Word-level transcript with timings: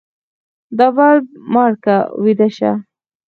دا 0.77 0.87
بلپ 0.95 1.25
مړ 1.53 1.71
که 1.83 1.95
ويده 2.23 2.47
شه. 2.57 2.71